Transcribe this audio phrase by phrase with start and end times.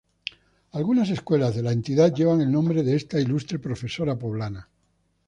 [0.71, 4.67] Algunas escuelas de la entidad llevan el nombre de esta ilustre profesora poblana.